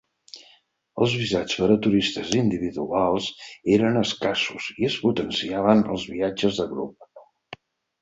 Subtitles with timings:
[1.03, 3.29] Els visats per a turistes individuals
[3.77, 7.11] eren escassos i es potenciaven els viatges de grup.